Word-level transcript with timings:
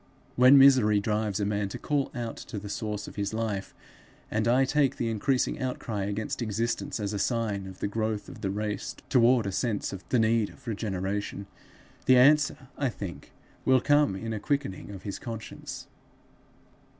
When 0.35 0.57
misery 0.57 0.99
drives 0.99 1.39
a 1.39 1.45
man 1.45 1.69
to 1.69 1.77
call 1.77 2.09
out 2.15 2.35
to 2.37 2.57
the 2.57 2.69
source 2.69 3.07
of 3.07 3.17
his 3.17 3.35
life, 3.35 3.71
and 4.31 4.47
I 4.47 4.65
take 4.65 4.95
the 4.97 5.11
increasing 5.11 5.59
outcry 5.61 6.05
against 6.05 6.41
existence 6.41 6.99
as 6.99 7.13
a 7.13 7.19
sign 7.19 7.67
of 7.67 7.81
the 7.81 7.87
growth 7.87 8.27
of 8.27 8.41
the 8.41 8.49
race 8.49 8.95
toward 9.09 9.45
a 9.45 9.51
sense 9.51 9.93
of 9.93 10.03
the 10.09 10.17
need 10.17 10.49
of 10.49 10.65
regeneration 10.65 11.45
the 12.07 12.17
answer, 12.17 12.67
I 12.79 12.89
think, 12.89 13.31
will 13.63 13.79
come 13.79 14.15
in 14.15 14.33
a 14.33 14.39
quickening 14.39 14.89
of 14.89 15.03
his 15.03 15.19
conscience. 15.19 15.85